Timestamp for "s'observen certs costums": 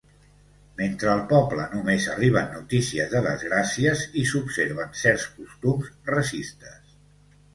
4.31-5.91